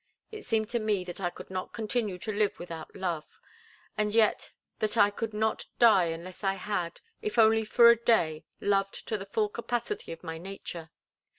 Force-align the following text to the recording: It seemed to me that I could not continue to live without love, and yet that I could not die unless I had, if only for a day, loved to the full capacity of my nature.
It 0.31 0.41
seemed 0.43 0.67
to 0.69 0.79
me 0.79 1.03
that 1.03 1.21
I 1.21 1.29
could 1.29 1.51
not 1.51 1.73
continue 1.73 2.17
to 2.17 2.31
live 2.31 2.57
without 2.57 2.95
love, 2.95 3.39
and 3.95 4.15
yet 4.15 4.49
that 4.79 4.97
I 4.97 5.11
could 5.11 5.31
not 5.31 5.67
die 5.77 6.05
unless 6.05 6.43
I 6.43 6.55
had, 6.55 7.01
if 7.21 7.37
only 7.37 7.63
for 7.63 7.91
a 7.91 7.97
day, 8.03 8.43
loved 8.59 9.07
to 9.09 9.15
the 9.19 9.27
full 9.27 9.47
capacity 9.49 10.11
of 10.11 10.23
my 10.23 10.39
nature. 10.39 10.89